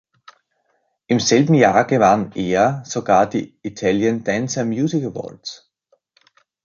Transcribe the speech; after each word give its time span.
Im 1.05 1.19
selben 1.19 1.53
Jahr 1.53 1.85
gewann 1.85 2.31
er 2.31 2.81
sogar 2.87 3.29
die 3.29 3.59
"Italian 3.61 4.23
Dance 4.23 4.65
Music 4.65 5.03
Awards". 5.05 5.71